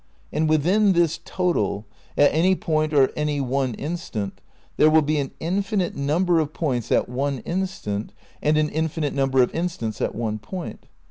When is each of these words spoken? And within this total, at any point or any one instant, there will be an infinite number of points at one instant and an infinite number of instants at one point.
And 0.33 0.49
within 0.49 0.93
this 0.93 1.19
total, 1.25 1.85
at 2.17 2.33
any 2.33 2.55
point 2.55 2.91
or 2.91 3.11
any 3.15 3.39
one 3.39 3.75
instant, 3.75 4.41
there 4.77 4.89
will 4.89 5.03
be 5.03 5.19
an 5.19 5.29
infinite 5.39 5.95
number 5.95 6.39
of 6.39 6.53
points 6.53 6.91
at 6.91 7.07
one 7.07 7.37
instant 7.45 8.11
and 8.41 8.57
an 8.57 8.69
infinite 8.69 9.13
number 9.13 9.43
of 9.43 9.53
instants 9.53 10.01
at 10.01 10.15
one 10.15 10.39
point. 10.39 10.87